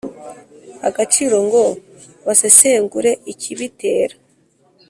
[0.87, 1.63] agaciro ngo
[2.25, 4.15] basesengure ikibitera